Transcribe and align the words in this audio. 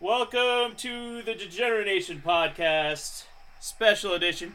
Welcome 0.00 0.76
to 0.76 1.22
the 1.22 1.34
Degeneration 1.34 2.22
Podcast, 2.24 3.24
special 3.58 4.12
edition. 4.12 4.54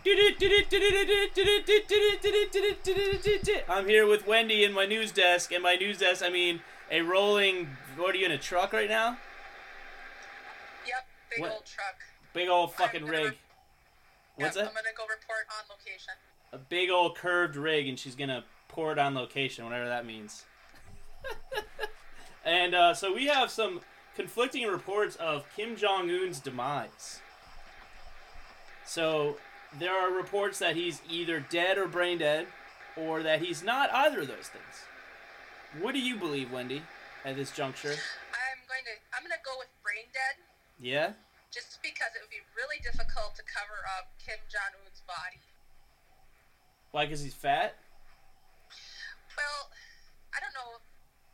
I'm 3.68 3.90
here 3.90 4.08
with 4.08 4.26
Wendy 4.26 4.64
in 4.64 4.71
my 4.71 4.86
news 4.86 5.12
desk, 5.12 5.52
and 5.52 5.62
my 5.62 5.76
news 5.76 5.98
desk, 5.98 6.24
I 6.24 6.29
mean, 6.29 6.62
a 6.90 7.02
rolling. 7.02 7.68
What 7.98 8.16
are 8.16 8.18
you 8.18 8.26
in 8.26 8.32
a 8.32 8.38
truck 8.38 8.71
right 8.71 8.88
now? 8.88 9.18
Yep, 10.88 11.06
big 11.29 11.42
What? 11.42 11.51
old 11.51 11.65
truck. 11.65 11.96
Big 12.33 12.47
old 12.47 12.73
fucking 12.73 13.05
rig. 13.05 13.31
re- 13.31 13.37
What's 14.35 14.55
yep, 14.55 14.63
that? 14.65 14.69
I'm 14.69 14.75
gonna 14.75 14.96
go 14.97 15.03
report 15.03 15.46
on 15.60 15.65
location. 15.69 16.13
A 16.53 16.57
big 16.57 16.89
old 16.89 17.17
curved 17.17 17.57
rig, 17.57 17.89
and 17.89 17.99
she's 17.99 18.16
gonna 18.16 18.45
pour 18.70 18.94
it 18.94 18.98
on 18.98 19.13
location, 19.13 19.66
whatever 19.66 19.89
that 19.89 20.05
means. 20.05 20.45
and 22.45 22.73
uh, 22.73 22.94
so 22.94 23.13
we 23.13 23.27
have 23.27 23.52
some 23.52 23.81
conflicting 24.16 24.68
reports 24.68 25.16
of 25.16 25.45
Kim 25.55 25.76
Jong 25.76 26.09
Un's 26.09 26.40
demise. 26.40 27.20
So 28.85 29.38
there 29.80 29.94
are 29.94 30.12
reports 30.16 30.59
that 30.59 30.76
he's 30.76 31.02
either 31.09 31.40
dead 31.40 31.77
or 31.77 31.88
brain 31.88 32.18
dead, 32.20 32.48
or 32.95 33.23
that 33.23 33.41
he's 33.41 33.63
not 33.63 33.90
either 33.91 34.21
of 34.21 34.27
those 34.27 34.49
things. 34.49 34.85
What 35.81 35.94
do 35.94 35.99
you 35.99 36.16
believe, 36.16 36.52
Wendy, 36.52 36.84
at 37.26 37.35
this 37.35 37.49
juncture? 37.52 37.90
I'm 37.98 38.59
going 38.70 38.85
to. 38.85 38.95
I'm 39.18 39.23
gonna 39.23 39.41
go 39.44 39.57
with 39.57 39.70
brain 39.81 40.05
dead, 40.13 40.38
Yeah. 40.77 41.13
just 41.49 41.82
because 41.82 42.13
it 42.13 42.21
would 42.21 42.30
be 42.30 42.43
really 42.54 42.77
difficult 42.84 43.34
to 43.38 43.43
cover 43.49 43.82
up 43.98 44.13
Kim 44.21 44.38
Jong 44.52 44.77
Un's 44.85 45.02
body. 45.07 45.41
Why? 46.91 47.05
Because 47.05 47.21
he's 47.21 47.34
fat. 47.34 47.73
Well, 49.34 49.71
I 50.35 50.40
don't 50.40 50.54
know. 50.54 50.77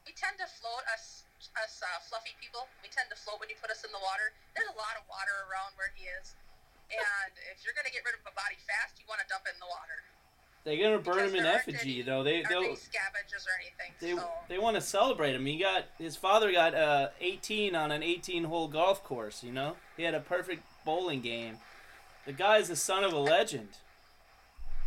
We 0.07 0.13
tend 0.15 0.37
to 0.39 0.47
float 0.47 0.87
us, 0.93 1.23
us 1.59 1.79
uh, 1.79 1.87
fluffy 2.03 2.35
people. 2.43 2.67
We 2.83 2.91
tend 2.91 3.07
to 3.11 3.17
float 3.17 3.39
when 3.39 3.47
you 3.47 3.55
put 3.59 3.71
us 3.71 3.83
in 3.87 3.91
the 3.95 4.01
water. 4.03 4.35
There's 4.55 4.67
a 4.67 4.75
lot 4.75 4.99
of 4.99 5.07
water 5.07 5.31
around 5.47 5.79
where 5.79 5.91
he 5.95 6.03
is, 6.19 6.35
and 6.91 7.31
if 7.55 7.63
you're 7.63 7.75
gonna 7.77 7.93
get 7.93 8.03
rid 8.03 8.15
of 8.19 8.23
a 8.27 8.35
body 8.35 8.59
fast, 8.67 8.99
you 8.99 9.07
want 9.07 9.23
to 9.23 9.27
dump 9.31 9.47
it 9.47 9.55
in 9.55 9.61
the 9.63 9.71
water. 9.71 10.03
They're 10.67 10.75
gonna 10.75 10.99
burn 10.99 11.31
Because 11.31 11.31
him 11.31 11.39
in 11.39 11.45
effigy, 11.47 11.93
any- 11.99 12.01
though. 12.03 12.23
They 12.23 12.43
There 12.43 12.59
they'll 12.59 12.75
aren't 12.75 12.83
any 12.83 12.91
scavengers 12.91 13.47
or 13.47 13.55
anything. 13.63 13.91
They, 14.03 14.13
so 14.19 14.27
they 14.51 14.59
want 14.59 14.75
to 14.75 14.83
celebrate 14.83 15.33
him. 15.33 15.45
He 15.47 15.57
got 15.57 15.87
his 15.97 16.19
father 16.19 16.51
got 16.51 16.75
uh, 16.75 17.09
18 17.23 17.75
on 17.75 17.91
an 17.95 18.03
18 18.03 18.43
hole 18.51 18.67
golf 18.67 18.99
course. 19.03 19.39
You 19.43 19.55
know, 19.55 19.77
he 19.95 20.03
had 20.03 20.13
a 20.13 20.19
perfect 20.19 20.63
bowling 20.83 21.21
game. 21.23 21.63
The 22.27 22.33
guy 22.35 22.57
is 22.57 22.67
the 22.67 22.75
son 22.75 23.03
of 23.07 23.13
a 23.13 23.17
legend, 23.19 23.79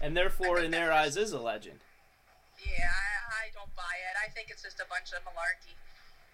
and 0.01 0.15
therefore, 0.15 0.61
in 0.61 0.71
their 0.71 0.93
eyes, 0.93 1.17
is 1.17 1.33
a 1.33 1.41
legend. 1.41 1.81
Yeah, 2.61 2.93
I, 2.93 3.49
I 3.49 3.51
don't 3.57 3.75
buy 3.75 3.97
it. 4.07 4.15
I 4.23 4.29
think 4.31 4.51
it's 4.51 4.63
just 4.63 4.79
a 4.79 4.87
bunch 4.87 5.11
of 5.17 5.25
malarkey. 5.25 5.75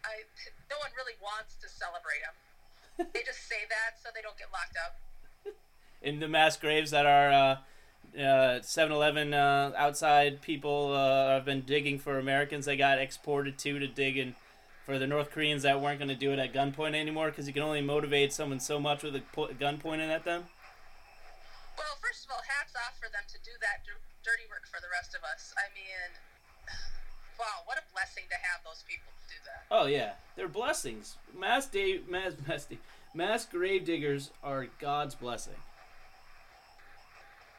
I, 0.08 0.24
no 0.70 0.76
one 0.80 0.90
really 0.96 1.16
wants 1.20 1.56
to 1.60 1.68
celebrate 1.68 2.24
them. 2.24 3.12
they 3.12 3.22
just 3.22 3.46
say 3.46 3.68
that 3.68 4.00
so 4.02 4.08
they 4.14 4.22
don't 4.22 4.38
get 4.38 4.48
locked 4.52 4.76
up. 4.80 4.96
In 6.00 6.20
the 6.20 6.28
mass 6.28 6.56
graves 6.56 6.90
that 6.92 7.06
are 7.06 7.30
uh, 7.30 7.56
uh, 8.16 8.60
7-Eleven 8.60 9.34
uh, 9.34 9.72
outside 9.76 10.40
people 10.40 10.94
uh, 10.94 11.34
have 11.34 11.44
been 11.44 11.62
digging 11.62 11.98
for 11.98 12.18
Americans, 12.18 12.64
they 12.64 12.76
got 12.76 12.98
exported 12.98 13.58
to 13.58 13.78
to 13.78 13.86
dig 13.86 14.16
in 14.16 14.34
for 14.86 14.98
the 14.98 15.06
North 15.06 15.30
Koreans 15.30 15.64
that 15.64 15.82
weren't 15.82 15.98
going 15.98 16.08
to 16.08 16.16
do 16.16 16.32
it 16.32 16.38
at 16.38 16.54
gunpoint 16.54 16.94
anymore 16.94 17.28
because 17.28 17.46
you 17.46 17.52
can 17.52 17.62
only 17.62 17.82
motivate 17.82 18.32
someone 18.32 18.58
so 18.58 18.80
much 18.80 19.02
with 19.02 19.14
a 19.14 19.22
po- 19.36 19.52
gun 19.52 19.76
pointed 19.76 20.08
at 20.08 20.24
them. 20.24 20.48
Well, 21.76 21.94
first 22.00 22.24
of 22.24 22.32
all, 22.32 22.40
hats 22.48 22.72
off 22.72 22.96
for 22.96 23.12
them 23.12 23.28
to 23.28 23.38
do 23.44 23.52
that 23.60 23.84
dir- 23.84 24.00
dirty 24.24 24.48
work 24.48 24.64
for 24.64 24.80
the 24.80 24.88
rest 24.88 25.14
of 25.14 25.20
us. 25.22 25.52
I 25.60 25.68
mean, 25.76 26.10
wow, 27.38 27.62
what 27.64 27.78
a 27.78 27.84
blessing 27.92 28.24
to 28.30 28.36
have 28.36 28.60
those 28.64 28.84
people 28.88 29.12
do 29.28 29.38
that. 29.46 29.64
Oh 29.70 29.86
yeah, 29.86 30.12
they're 30.36 30.48
blessings. 30.48 31.16
Mass 31.36 31.66
day, 31.66 32.00
mass 32.08 32.34
mass 32.46 32.64
day, 32.64 32.78
mass 33.14 33.46
grave 33.46 33.84
diggers 33.84 34.30
are 34.42 34.66
God's 34.78 35.14
blessing. 35.14 35.58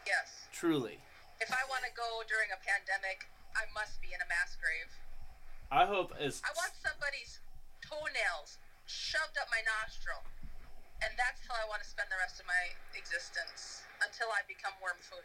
Yes. 0.06 0.48
Truly. 0.52 1.00
If 1.40 1.52
I 1.52 1.64
want 1.72 1.84
to 1.88 1.94
go 1.96 2.24
during 2.28 2.52
a 2.52 2.60
pandemic, 2.60 3.30
I 3.56 3.64
must 3.72 4.02
be 4.02 4.12
in 4.12 4.20
a 4.20 4.28
mass 4.28 4.58
grave. 4.60 4.92
I 5.72 5.86
hope 5.86 6.12
as 6.20 6.42
I 6.44 6.52
want 6.58 6.74
somebody's 6.76 7.40
toenails 7.80 8.58
shoved 8.88 9.38
up 9.40 9.48
my 9.54 9.62
nostril. 9.64 10.20
And 11.00 11.16
that's 11.16 11.40
how 11.48 11.56
I 11.56 11.64
want 11.70 11.80
to 11.80 11.88
spend 11.88 12.12
the 12.12 12.20
rest 12.20 12.42
of 12.42 12.46
my 12.50 12.76
existence 12.92 13.88
until 14.04 14.28
I 14.36 14.44
become 14.50 14.74
worm 14.84 15.00
food. 15.00 15.24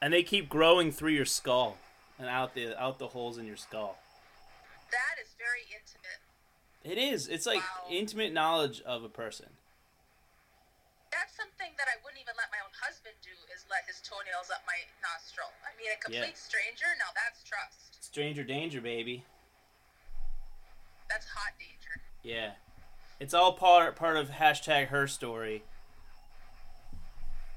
and 0.00 0.12
they 0.12 0.22
keep 0.22 0.48
growing 0.48 0.92
through 0.92 1.16
your 1.18 1.24
skull 1.26 1.78
and 2.18 2.28
out 2.28 2.54
the 2.54 2.78
out 2.80 2.98
the 2.98 3.08
holes 3.08 3.38
in 3.38 3.46
your 3.46 3.56
skull. 3.56 3.98
That 4.90 5.16
is 5.22 5.28
very 5.38 5.62
intimate. 5.70 6.20
It 6.84 6.98
is. 6.98 7.28
It's 7.28 7.46
like 7.46 7.58
Wow. 7.60 7.86
intimate 7.90 8.32
knowledge 8.32 8.80
of 8.82 9.02
a 9.04 9.08
person. 9.08 9.48
That's 11.10 11.34
something 11.36 11.72
that 11.78 11.88
I 11.88 11.96
wouldn't 12.04 12.20
even 12.20 12.34
let 12.36 12.50
my 12.50 12.58
own 12.64 12.70
husband 12.80 13.14
do 13.22 13.30
is 13.54 13.64
let 13.70 13.84
his 13.86 14.00
toenails 14.00 14.50
up 14.50 14.62
my 14.66 14.76
nostril. 15.02 15.48
I 15.64 15.76
mean, 15.80 15.90
a 15.90 15.96
complete 16.02 16.36
stranger, 16.38 16.86
now 16.98 17.10
that's 17.14 17.42
trust. 17.42 18.04
Stranger 18.04 18.44
danger, 18.44 18.80
baby. 18.80 19.24
That's 21.08 21.26
hot 21.26 21.52
danger. 21.58 22.02
Yeah. 22.22 22.52
It's 23.18 23.32
all 23.34 23.54
part 23.54 23.96
part 23.96 24.16
of 24.16 24.28
hashtag 24.30 24.88
her 24.88 25.06
story. 25.06 25.64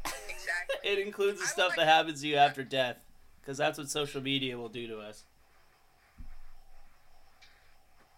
Exactly. 0.06 0.76
It 0.84 1.00
includes 1.00 1.40
the 1.40 1.46
I 1.46 1.50
stuff 1.50 1.68
like- 1.70 1.78
that 1.78 1.88
happens 1.88 2.22
to 2.22 2.28
you 2.28 2.38
after 2.38 2.64
death, 2.64 2.98
because 3.42 3.58
that's 3.58 3.78
what 3.78 3.90
social 3.90 4.22
media 4.22 4.58
will 4.58 4.70
do 4.70 4.88
to 4.88 5.00
us. 5.00 5.24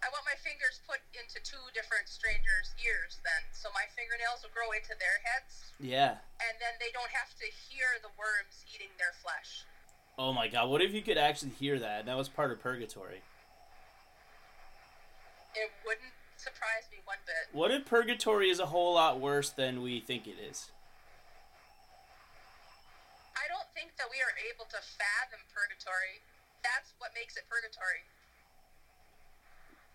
I 0.02 0.10
want 0.10 0.26
my 0.26 0.34
fingers 0.42 0.82
put 0.90 0.98
into 1.14 1.38
two 1.46 1.62
different 1.78 2.10
strangers' 2.10 2.74
ears 2.82 3.22
then, 3.22 3.46
so 3.54 3.70
my 3.78 3.86
fingernails 3.94 4.42
will 4.42 4.50
grow 4.50 4.74
into 4.74 4.98
their 4.98 5.22
heads, 5.22 5.72
Yeah. 5.80 6.18
and 6.42 6.58
then 6.58 6.74
they 6.82 6.90
don't 6.92 7.12
have 7.14 7.30
to 7.38 7.46
hear 7.70 8.02
the 8.02 8.10
worms 8.18 8.66
eating 8.74 8.90
their 8.98 9.14
flesh. 9.22 9.64
Oh 10.18 10.34
my 10.34 10.48
god, 10.50 10.70
what 10.70 10.82
if 10.82 10.92
you 10.92 11.02
could 11.06 11.18
actually 11.22 11.54
hear 11.54 11.78
that? 11.80 12.06
That 12.10 12.18
was 12.18 12.30
part 12.30 12.52
of 12.52 12.60
purgatory. 12.60 13.22
It 15.54 15.70
wouldn't 15.86 16.14
surprise 16.38 16.90
me 16.92 16.98
one 17.06 17.22
bit. 17.26 17.54
What 17.54 17.70
if 17.70 17.86
purgatory 17.86 18.50
is 18.50 18.60
a 18.60 18.68
whole 18.74 18.96
lot 18.96 19.20
worse 19.20 19.50
than 19.52 19.82
we 19.84 20.00
think 20.00 20.26
it 20.26 20.40
is? 20.42 20.72
I 23.38 23.46
don't 23.48 23.70
think 23.74 23.91
that 24.02 24.10
we 24.10 24.18
are 24.26 24.34
able 24.50 24.66
to 24.66 24.82
fathom 24.82 25.46
purgatory. 25.54 26.26
That's 26.66 26.98
what 26.98 27.14
makes 27.14 27.38
it 27.38 27.46
purgatory. 27.46 28.02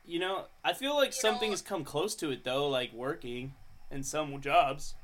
You 0.07 0.23
know, 0.23 0.47
I 0.63 0.73
feel 0.79 0.95
like 0.95 1.11
You 1.11 1.19
something 1.27 1.51
know- 1.51 1.59
has 1.59 1.63
come 1.63 1.83
close 1.83 2.15
to 2.23 2.31
it 2.31 2.45
though, 2.47 2.71
like 2.71 2.93
working 2.95 3.59
in 3.91 4.05
some 4.07 4.31
jobs. 4.41 4.95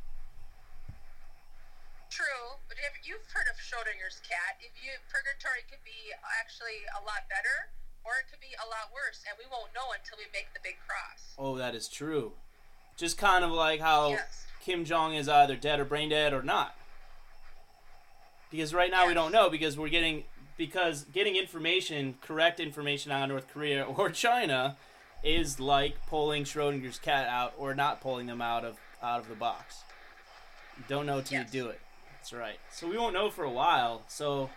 True, 2.10 2.62
but 2.68 2.76
if 2.78 3.02
you've 3.02 3.26
heard 3.34 3.48
of 3.50 3.56
Schrodinger's 3.58 4.20
cat. 4.22 4.60
If 4.60 4.70
you 4.84 4.90
purgatory 5.10 5.64
could 5.68 5.82
be 5.82 6.12
actually 6.38 6.86
a 6.94 7.02
lot 7.02 7.26
better, 7.28 7.72
or 8.04 8.12
it 8.22 8.30
could 8.30 8.38
be 8.40 8.54
a 8.62 8.68
lot 8.68 8.92
worse, 8.94 9.24
and 9.26 9.34
we 9.38 9.46
won't 9.50 9.74
know 9.74 9.90
until 9.98 10.18
we 10.18 10.30
make 10.30 10.52
the 10.54 10.60
big 10.62 10.76
cross. 10.86 11.34
Oh, 11.38 11.56
that 11.56 11.74
is 11.74 11.88
true. 11.88 12.34
Just 12.96 13.18
kind 13.18 13.42
of 13.42 13.50
like 13.50 13.80
how 13.80 14.10
Yes. 14.10 14.46
Kim 14.60 14.84
Jong 14.84 15.14
is 15.14 15.28
either 15.28 15.56
dead 15.56 15.80
or 15.80 15.84
brain 15.84 16.10
dead 16.10 16.32
or 16.32 16.42
not. 16.42 16.76
Because 18.52 18.74
right 18.74 18.90
now 18.90 19.08
we 19.08 19.14
don't 19.14 19.32
know 19.32 19.48
because 19.48 19.78
we're 19.78 19.88
getting 19.88 20.24
because 20.58 21.04
getting 21.04 21.36
information, 21.36 22.16
correct 22.20 22.60
information 22.60 23.10
of 23.10 23.28
North 23.30 23.48
Korea 23.52 23.82
or 23.96 24.10
China 24.10 24.76
is 25.24 25.58
like 25.58 25.96
pulling 26.06 26.44
Schrodinger's 26.44 26.98
cat 26.98 27.26
out 27.26 27.54
or 27.56 27.74
not 27.74 28.00
pulling 28.02 28.26
them 28.26 28.42
out 28.42 28.64
of 28.64 28.76
out 29.02 29.20
of 29.20 29.28
the 29.28 29.34
box. 29.34 29.82
You 30.76 30.84
don't 30.86 31.06
know 31.06 31.22
till 31.22 31.38
Yes. 31.38 31.52
you 31.52 31.62
do 31.62 31.68
it. 31.68 31.80
That's 32.12 32.32
right. 32.34 32.58
So 32.70 32.86
we 32.86 32.98
won't 32.98 33.14
know 33.14 33.30
for 33.30 33.42
a 33.42 33.50
while. 33.50 34.02
So 34.06 34.50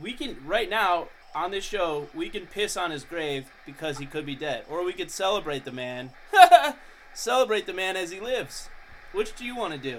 we 0.00 0.14
can 0.14 0.38
right 0.46 0.70
now 0.70 1.08
on 1.34 1.50
this 1.50 1.64
show 1.64 2.08
we 2.14 2.30
can 2.30 2.46
piss 2.46 2.78
on 2.78 2.90
his 2.90 3.04
grave 3.04 3.50
because 3.66 3.98
he 3.98 4.06
could 4.06 4.24
be 4.24 4.34
dead, 4.34 4.64
or 4.70 4.82
we 4.84 4.94
could 4.94 5.10
celebrate 5.10 5.66
the 5.66 5.72
man. 5.72 6.12
celebrate 7.14 7.66
the 7.66 7.74
man 7.74 7.94
as 7.94 8.10
he 8.10 8.20
lives. 8.20 8.70
Which 9.12 9.36
do 9.36 9.44
you 9.44 9.54
want 9.54 9.74
to 9.74 9.78
do? 9.78 9.98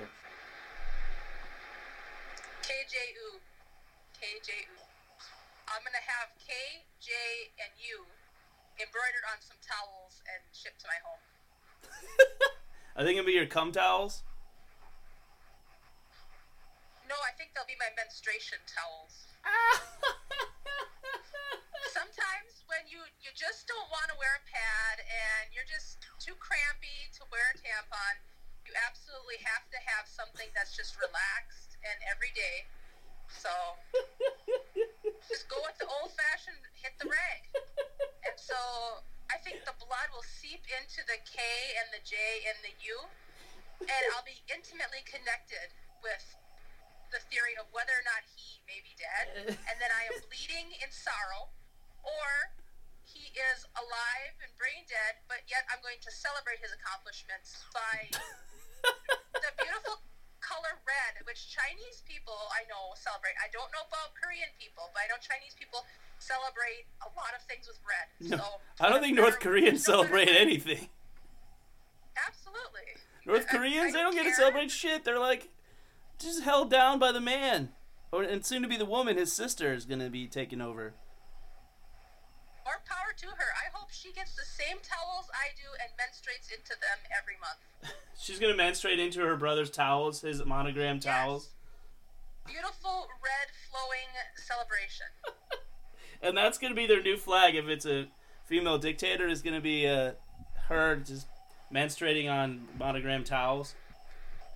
KJU. 4.43 4.75
I'm 5.71 5.79
going 5.87 5.95
to 5.95 6.03
have 6.03 6.35
K, 6.35 6.51
J, 6.99 7.15
and 7.63 7.71
U 7.79 8.03
embroidered 8.75 9.23
on 9.31 9.39
some 9.39 9.55
towels 9.63 10.19
and 10.27 10.43
shipped 10.51 10.83
to 10.83 10.87
my 10.91 10.99
home. 10.99 11.23
I 12.99 13.07
think 13.07 13.15
it'll 13.15 13.31
be 13.31 13.39
your 13.39 13.47
cum 13.47 13.71
towels. 13.71 14.27
No, 17.07 17.15
I 17.23 17.31
think 17.39 17.55
they'll 17.55 17.71
be 17.71 17.79
my 17.79 17.87
menstruation 17.95 18.59
towels. 18.67 19.31
Sometimes 21.95 22.67
when 22.67 22.83
you, 22.91 22.99
you 23.23 23.31
just 23.31 23.63
don't 23.63 23.87
want 23.95 24.11
to 24.11 24.19
wear 24.19 24.35
a 24.35 24.43
pad 24.43 25.07
and 25.07 25.55
you're 25.55 25.71
just 25.71 26.03
too 26.19 26.35
crampy 26.35 27.07
to 27.15 27.23
wear 27.31 27.47
a 27.53 27.55
tampon, 27.63 28.19
you 28.67 28.75
absolutely 28.75 29.39
have 29.47 29.63
to 29.71 29.79
have 29.87 30.03
something 30.03 30.51
that's 30.51 30.75
just 30.75 30.99
relaxed 30.99 31.79
and 31.87 31.95
every 32.11 32.35
day. 32.35 32.67
So 33.29 33.49
just 35.29 35.49
go 35.49 35.57
with 35.65 35.77
the 35.81 35.87
old 35.87 36.11
fashioned 36.13 36.61
hit 36.77 36.93
the 36.99 37.09
rag. 37.09 37.41
And 38.27 38.37
so 38.37 38.55
I 39.31 39.37
think 39.41 39.65
the 39.65 39.75
blood 39.81 40.09
will 40.13 40.25
seep 40.25 40.61
into 40.79 41.01
the 41.09 41.17
K 41.25 41.41
and 41.81 41.89
the 41.91 41.92
J 42.03 42.15
and 42.47 42.59
the 42.61 42.75
U 42.83 42.97
and 43.87 44.03
I'll 44.15 44.25
be 44.25 44.39
intimately 44.47 45.03
connected 45.03 45.71
with 45.99 46.23
the 47.11 47.21
theory 47.29 47.53
of 47.59 47.67
whether 47.75 47.93
or 47.93 48.05
not 48.07 48.25
he 48.33 48.63
may 48.65 48.79
be 48.81 48.95
dead, 48.97 49.25
and 49.69 49.75
then 49.77 49.91
I 49.91 50.09
am 50.09 50.17
bleeding 50.27 50.73
in 50.79 50.89
sorrow, 50.89 51.51
or 52.01 52.29
he 53.05 53.29
is 53.35 53.67
alive 53.77 54.33
and 54.41 54.49
brain 54.57 54.87
dead, 54.89 55.21
but 55.29 55.45
yet 55.45 55.67
I'm 55.69 55.83
going 55.85 56.01
to 56.01 56.11
celebrate 56.11 56.63
his 56.63 56.73
accomplishments 56.73 57.61
by 57.69 58.09
the 59.37 59.51
beautiful 59.61 60.01
color 60.41 60.75
red, 60.83 61.21
which 61.29 61.53
Chinese 61.53 62.01
people 62.03 62.35
I 62.51 62.65
know 62.67 62.97
celebrate. 62.97 63.37
I 63.39 63.47
don't 63.53 63.69
know 63.71 63.85
about 63.85 64.17
Korean 64.17 64.49
people, 64.57 64.89
but 64.91 65.05
I 65.05 65.07
know 65.13 65.19
Chinese 65.21 65.53
people 65.53 65.85
celebrate 66.17 66.89
a 67.05 67.09
lot 67.13 67.37
of 67.37 67.45
things 67.45 67.69
with 67.69 67.79
red. 67.85 68.07
No, 68.33 68.41
so 68.41 68.47
I 68.81 68.89
don't 68.89 68.99
think 69.05 69.15
North 69.15 69.37
Koreans 69.39 69.85
celebrate 69.91 70.33
anything. 70.33 70.89
Absolutely. 72.53 73.01
North 73.25 73.45
I- 73.49 73.53
I 73.55 73.57
Koreans, 73.57 73.93
they 73.93 73.99
don't 73.99 74.13
get 74.13 74.23
to 74.25 74.33
celebrate 74.33 74.71
shit. 74.71 75.03
They're 75.03 75.19
like 75.19 75.49
just 76.19 76.43
held 76.43 76.69
down 76.69 76.99
by 76.99 77.11
the 77.11 77.21
man. 77.21 77.69
Or 78.11 78.21
and 78.23 78.45
soon 78.45 78.61
to 78.61 78.67
be 78.67 78.77
the 78.77 78.85
woman, 78.85 79.17
his 79.17 79.33
sister 79.33 79.73
is 79.73 79.85
gonna 79.85 80.09
be 80.09 80.27
taking 80.27 80.61
over. 80.61 80.93
More 82.63 82.81
power 82.87 83.13
to 83.17 83.27
her. 83.27 83.49
I 83.57 83.75
hope 83.75 83.89
she 83.91 84.11
gets 84.13 84.35
the 84.35 84.45
same 84.45 84.77
towels 84.83 85.29
I 85.33 85.51
do 85.57 85.67
and 85.81 85.91
menstruates 85.97 86.51
into 86.51 86.79
them 86.79 86.99
every 87.11 87.35
month. 87.41 87.95
She's 88.19 88.39
gonna 88.39 88.55
menstruate 88.55 88.99
into 88.99 89.21
her 89.21 89.35
brother's 89.35 89.69
towels, 89.69 90.21
his 90.21 90.45
monogram 90.45 90.99
towels. 90.99 91.49
Beautiful 92.45 93.07
red 93.23 93.49
flowing 93.69 94.11
celebration. 94.35 95.07
And 96.23 96.37
that's 96.37 96.57
gonna 96.57 96.73
be 96.73 96.87
their 96.87 97.03
new 97.03 97.17
flag 97.17 97.53
if 97.53 97.67
it's 97.67 97.85
a 97.85 98.07
female 98.45 98.77
dictator 98.77 99.27
is 99.27 99.41
gonna 99.41 99.59
be 99.59 99.85
uh, 99.85 100.13
her 100.69 100.95
just 100.95 101.27
menstruating 101.73 102.31
on 102.31 102.67
monogram 102.77 103.23
towels. 103.23 103.75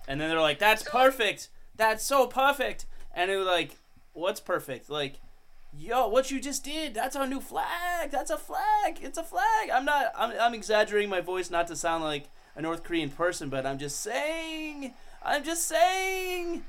And 0.06 0.20
then 0.20 0.30
they're 0.30 0.40
like, 0.40 0.58
That's 0.58 0.82
perfect. 0.82 1.48
That's 1.76 2.04
so 2.04 2.26
perfect. 2.26 2.86
And 3.14 3.30
it 3.30 3.36
was 3.36 3.46
like, 3.46 3.76
What's 4.12 4.40
perfect? 4.40 4.88
Like, 4.88 5.20
yo, 5.76 6.08
what 6.08 6.30
you 6.30 6.40
just 6.40 6.64
did, 6.64 6.94
that's 6.94 7.16
our 7.16 7.26
new 7.26 7.40
flag. 7.40 8.10
That's 8.10 8.30
a 8.30 8.38
flag. 8.38 8.98
It's 9.02 9.18
a 9.18 9.22
flag. 9.22 9.70
I'm 9.72 9.84
not 9.84 10.12
I'm 10.16 10.32
I'm 10.40 10.54
exaggerating 10.54 11.10
my 11.10 11.20
voice 11.20 11.50
not 11.50 11.66
to 11.68 11.76
sound 11.76 12.04
like 12.04 12.28
a 12.56 12.62
North 12.62 12.82
Korean 12.82 13.10
person, 13.10 13.48
but 13.48 13.66
I'm 13.66 13.78
just 13.78 14.00
saying 14.00 14.94
I'm 15.22 15.44
just 15.44 15.66
saying 15.66 16.64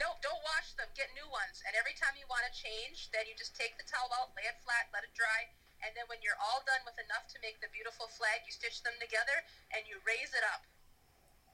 No, 0.00 0.08
don't 0.22 0.42
wash 0.42 0.72
them. 0.76 0.88
Get 0.96 1.08
new 1.14 1.28
ones. 1.30 1.62
And 1.66 1.76
every 1.78 1.94
time 1.94 2.16
you 2.18 2.26
want 2.28 2.42
to 2.48 2.52
change, 2.52 3.08
then 3.12 3.24
you 3.28 3.34
just 3.38 3.56
take 3.56 3.76
the 3.78 3.84
towel 3.84 4.10
out, 4.20 4.32
lay 4.36 4.44
it 4.48 4.56
flat, 4.64 4.88
let 4.92 5.04
it 5.04 5.14
dry. 5.14 5.52
And 5.86 5.94
then 5.94 6.04
when 6.10 6.18
you're 6.18 6.34
all 6.42 6.66
done 6.66 6.82
with 6.82 6.98
enough 6.98 7.30
to 7.30 7.38
make 7.46 7.62
the 7.62 7.70
beautiful 7.70 8.10
flag, 8.10 8.42
you 8.42 8.50
stitch 8.50 8.82
them 8.82 8.98
together 8.98 9.46
and 9.70 9.86
you 9.86 10.02
raise 10.02 10.34
it 10.34 10.42
up. 10.42 10.66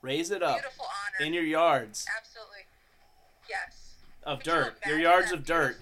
raise 0.01 0.31
it 0.33 0.43
up 0.43 0.57
Beautiful 0.57 0.87
honor. 0.89 1.21
in 1.27 1.35
your 1.37 1.45
yards 1.45 2.07
Absolutely. 2.09 2.65
Yes. 3.49 4.01
of 4.25 4.39
Could 4.41 4.47
you 4.47 4.53
dirt. 4.53 4.75
Your 4.89 4.99
yards 4.99 5.33
of 5.33 5.45
dirt. 5.45 5.77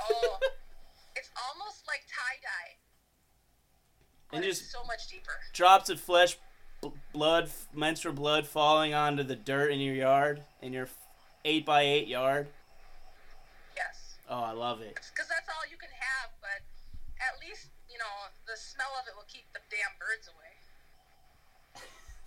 Oh, 0.00 0.38
it's 1.16 1.30
almost 1.50 1.82
like 1.90 2.02
tie 2.06 2.38
dye, 2.42 2.78
And 4.36 4.44
it's 4.44 4.60
just 4.60 4.70
so 4.72 4.84
much 4.86 5.08
deeper. 5.10 5.32
drops 5.52 5.90
of 5.90 6.00
flesh, 6.00 6.36
b- 6.82 6.92
blood, 7.12 7.50
menstrual 7.74 8.14
blood 8.14 8.46
falling 8.46 8.94
onto 8.94 9.22
the 9.24 9.36
dirt 9.36 9.70
in 9.72 9.80
your 9.80 9.94
yard, 9.94 10.42
in 10.60 10.72
your 10.72 10.88
eight 11.44 11.66
by 11.66 11.82
eight 11.82 12.06
yard. 12.08 12.46
Yes, 13.76 14.14
Oh, 14.28 14.40
I 14.40 14.52
love 14.52 14.80
it. 14.80 14.94
because 14.94 15.28
that's 15.28 15.48
all 15.48 15.68
you 15.70 15.76
can 15.76 15.90
have. 15.98 16.30
But 16.40 16.62
at 17.32 17.40
least 17.40 17.72
you 17.88 17.98
know 17.98 18.30
the 18.46 18.56
smell 18.56 18.92
of 19.00 19.08
it 19.08 19.16
will 19.16 19.28
keep 19.28 19.48
the 19.56 19.64
damn 19.72 19.96
birds 19.96 20.28
away. 20.28 20.52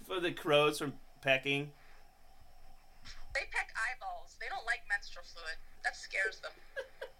For 0.05 0.19
the 0.19 0.33
crows 0.33 0.77
from 0.77 0.93
pecking. 1.21 1.71
They 3.33 3.45
peck 3.51 3.73
eyeballs. 3.73 4.37
They 4.39 4.47
don't 4.49 4.65
like 4.65 4.85
menstrual 4.89 5.25
fluid. 5.25 5.57
That 5.83 5.95
scares 5.95 6.39
them. 6.41 6.53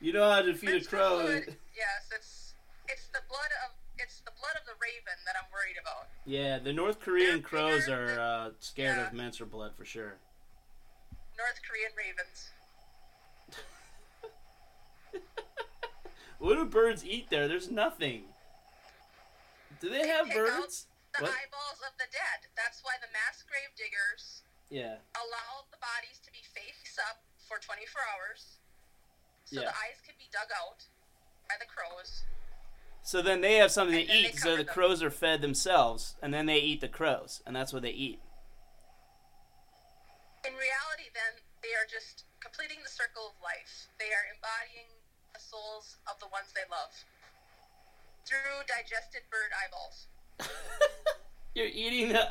You 0.00 0.14
know 0.14 0.24
how 0.30 0.40
to 0.40 0.54
feed 0.54 0.80
a 0.80 0.84
crow. 0.84 1.20
fluid, 1.20 1.56
yes, 1.76 2.08
it's 2.08 2.54
it's 2.88 3.08
the 3.12 3.20
blood 3.28 3.52
of 3.68 3.76
it's 3.98 4.20
the 4.24 4.32
blood 4.40 4.56
of 4.56 4.64
the 4.64 4.72
raven 4.80 5.12
that 5.28 5.36
I'm 5.36 5.44
worried 5.52 5.76
about. 5.76 6.08
Yeah, 6.24 6.58
the 6.58 6.72
North 6.72 7.00
Korean 7.00 7.44
They're 7.44 7.44
crows 7.44 7.84
bigger 7.84 8.16
are 8.16 8.20
uh, 8.20 8.50
scared 8.60 8.96
yeah. 8.96 9.08
of 9.08 9.12
menstrual 9.12 9.50
blood 9.50 9.72
for 9.76 9.84
sure. 9.84 10.16
North 11.36 11.60
Korean 11.68 11.92
ravens. 11.92 12.48
What 16.40 16.56
do 16.56 16.64
birds 16.64 17.04
eat 17.04 17.28
there? 17.28 17.46
There's 17.46 17.70
nothing. 17.70 18.24
Do 19.78 19.90
they 19.90 20.02
They 20.02 20.08
have 20.08 20.32
birds? 20.32 20.86
The 21.16 21.24
What? 21.24 21.36
eyeballs 21.36 21.80
of 21.86 21.92
the 21.98 22.08
dead. 22.10 22.48
That's 22.56 22.82
why 22.82 22.96
the 23.00 23.08
mass 23.12 23.42
grave 23.42 23.76
diggers 23.76 24.42
Yeah. 24.70 25.00
allow 25.14 25.66
the 25.70 25.76
bodies 25.76 26.18
to 26.24 26.32
be 26.32 26.42
face 26.42 26.98
up 26.98 27.20
for 27.46 27.58
24 27.58 28.00
hours, 28.08 28.56
so 29.44 29.60
Yeah. 29.60 29.68
the 29.70 29.76
eyes 29.78 30.00
can 30.00 30.16
be 30.16 30.28
dug 30.32 30.50
out 30.52 30.86
by 31.48 31.58
the 31.58 31.66
crows. 31.66 32.24
So 33.02 33.20
then 33.20 33.40
they 33.42 33.56
have 33.56 33.70
something 33.72 33.96
to 33.96 34.00
And 34.00 34.08
they 34.24 34.28
eat, 34.30 34.38
so 34.38 34.56
the 34.56 34.64
them. 34.64 34.72
crows 34.72 35.02
are 35.02 35.10
fed 35.10 35.42
themselves, 35.42 36.16
and 36.22 36.32
then 36.32 36.46
they 36.46 36.58
eat 36.58 36.80
the 36.80 36.88
crows, 36.88 37.42
and 37.44 37.54
that's 37.54 37.72
what 37.72 37.82
they 37.82 37.90
eat. 37.90 38.22
In 40.44 40.54
reality, 40.56 41.10
then 41.12 41.42
they 41.60 41.74
are 41.74 41.84
just 41.86 42.24
completing 42.40 42.82
the 42.82 42.88
circle 42.88 43.26
of 43.28 43.40
life. 43.42 43.88
They 43.98 44.14
are 44.14 44.24
embodying 44.32 44.99
souls 45.50 45.96
of 46.06 46.18
the 46.20 46.26
ones 46.26 46.46
they 46.54 46.62
love 46.70 46.92
through 48.26 48.62
digested 48.68 49.22
bird 49.30 49.50
eyeballs. 49.58 50.06
You're 51.54 51.66
eating 51.66 52.12
the 52.12 52.28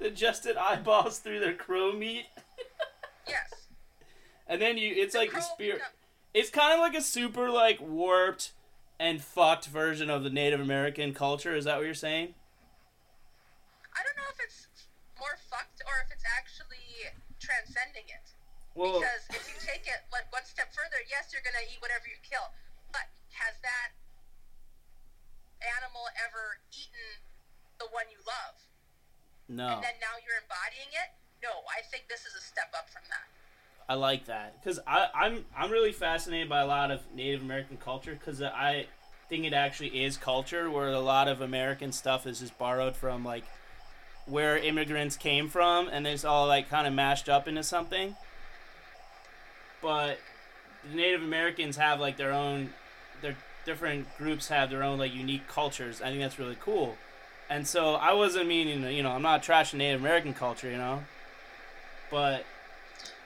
digested 0.00 0.56
eyeballs 0.56 1.18
through 1.18 1.40
their 1.40 1.54
crow 1.54 1.92
meat, 1.92 2.26
Yes. 3.28 3.50
and 4.46 4.60
then 4.60 4.76
you 4.76 4.92
it's 4.94 5.14
like 5.14 5.30
the 5.30 5.36
crow 5.36 5.44
spirit. 5.54 5.74
become- 5.76 5.92
It's 6.34 6.50
kind 6.50 6.74
of 6.74 6.80
like 6.80 6.94
a 6.94 7.00
super 7.02 7.48
like 7.50 7.80
warped 7.80 8.52
and 8.98 9.22
fucked 9.22 9.66
version 9.66 10.10
of 10.10 10.22
the 10.22 10.30
Native 10.30 10.60
American 10.60 11.14
culture. 11.14 11.56
Is 11.56 11.64
that 11.64 11.76
what 11.76 11.86
you're 11.86 11.94
saying? 11.94 12.34
I 13.96 14.02
don't 14.04 14.16
know 14.16 14.28
if 14.30 14.38
it's 14.44 14.66
more 15.18 15.36
fucked 15.48 15.80
or 15.86 15.92
if 16.04 16.12
it's 16.12 16.24
actually 16.38 17.08
transcending 17.40 18.04
it. 18.08 18.29
Well, 18.74 19.02
Because 19.02 19.24
if 19.34 19.44
you 19.50 19.58
take 19.60 19.84
it 19.86 20.00
like 20.14 20.30
one 20.32 20.46
step 20.46 20.70
further, 20.72 21.00
yes, 21.10 21.34
you're 21.34 21.42
gonna 21.42 21.64
eat 21.66 21.82
whatever 21.82 22.06
you 22.06 22.16
kill, 22.22 22.46
but 22.94 23.10
has 23.34 23.58
that 23.66 23.90
animal 25.60 26.06
ever 26.22 26.62
eaten 26.72 27.08
the 27.78 27.86
one 27.92 28.06
you 28.10 28.20
love? 28.24 28.56
no, 29.48 29.74
And 29.74 29.82
then 29.82 29.98
now 30.00 30.14
you're 30.22 30.38
embodying 30.38 30.94
it? 30.94 31.10
No, 31.42 31.50
I 31.68 31.82
think 31.90 32.06
this 32.08 32.22
is 32.24 32.34
a 32.38 32.40
step 32.40 32.70
up 32.76 32.88
from 32.88 33.02
that. 33.10 33.26
I 33.88 33.94
like 33.94 34.26
that 34.26 34.54
because 34.62 34.78
I'm 34.86 35.44
I'm 35.56 35.70
really 35.72 35.90
fascinated 35.90 36.48
by 36.48 36.60
a 36.60 36.66
lot 36.66 36.92
of 36.92 37.00
Native 37.12 37.42
American 37.42 37.76
culture 37.76 38.12
because 38.14 38.40
I 38.40 38.86
think 39.28 39.44
it 39.44 39.52
actually 39.52 40.04
is 40.04 40.16
culture 40.16 40.70
where 40.70 40.88
a 40.90 41.00
lot 41.00 41.26
of 41.26 41.40
American 41.40 41.90
stuff 41.90 42.24
is 42.24 42.38
just 42.38 42.56
borrowed 42.56 42.94
from 42.94 43.24
like 43.24 43.42
where 44.26 44.56
immigrants 44.56 45.16
came 45.16 45.48
from 45.48 45.88
and 45.88 46.06
it's 46.06 46.24
all 46.24 46.46
like 46.46 46.68
kind 46.70 46.86
of 46.86 46.92
mashed 46.92 47.28
up 47.28 47.48
into 47.48 47.64
something. 47.64 48.14
But 49.82 50.18
the 50.88 50.96
Native 50.96 51.22
Americans 51.22 51.76
have 51.76 52.00
like 52.00 52.16
their 52.16 52.32
own 52.32 52.70
their 53.22 53.36
different 53.64 54.06
groups 54.16 54.48
have 54.48 54.70
their 54.70 54.82
own 54.82 54.98
like 54.98 55.14
unique 55.14 55.46
cultures. 55.48 56.00
I 56.00 56.06
think 56.06 56.20
that's 56.20 56.38
really 56.38 56.56
cool. 56.60 56.96
And 57.48 57.66
so 57.66 57.94
I 57.94 58.12
wasn't 58.12 58.46
meaning 58.46 58.82
you 58.94 59.02
know, 59.02 59.10
I'm 59.10 59.22
not 59.22 59.42
trashing 59.42 59.74
Native 59.74 60.00
American 60.00 60.34
culture, 60.34 60.70
you 60.70 60.78
know. 60.78 61.04
But 62.10 62.44